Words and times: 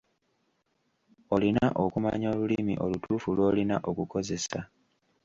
Olina 1.35 1.65
okumanya 1.83 2.27
olulimi 2.33 2.73
olutuufu 2.85 3.27
lw'olina 3.37 3.75
okukozesa. 3.89 4.59